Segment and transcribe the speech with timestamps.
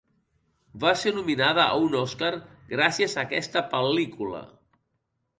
[0.83, 2.31] Va ser nominada a un Oscar
[2.71, 4.41] gràcies a aquesta pel·lícula.